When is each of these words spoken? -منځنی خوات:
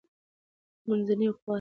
-منځنی 0.87 1.27
خوات: 1.35 1.47